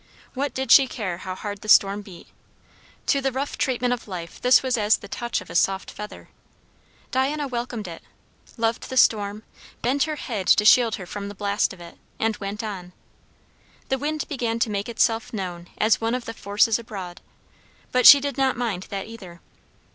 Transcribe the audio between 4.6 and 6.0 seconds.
was as the touch of a soft